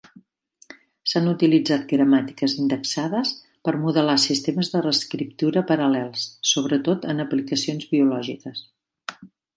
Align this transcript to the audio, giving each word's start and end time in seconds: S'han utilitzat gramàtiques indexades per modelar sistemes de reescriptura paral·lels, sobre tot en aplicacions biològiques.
S'han 1.09 1.27
utilitzat 1.31 1.83
gramàtiques 1.91 2.55
indexades 2.63 3.33
per 3.69 3.73
modelar 3.83 4.17
sistemes 4.25 4.73
de 4.77 4.83
reescriptura 4.87 5.63
paral·lels, 5.73 6.25
sobre 6.55 6.81
tot 6.89 7.09
en 7.15 7.25
aplicacions 7.27 7.89
biològiques. 7.93 8.69